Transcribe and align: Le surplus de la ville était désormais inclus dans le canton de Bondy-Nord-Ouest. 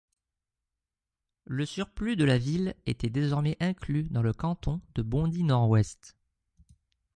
Le 1.45 1.63
surplus 1.63 2.15
de 2.15 2.23
la 2.23 2.39
ville 2.39 2.73
était 2.87 3.11
désormais 3.11 3.55
inclus 3.59 4.05
dans 4.09 4.23
le 4.23 4.33
canton 4.33 4.81
de 4.95 5.03
Bondy-Nord-Ouest. 5.03 6.17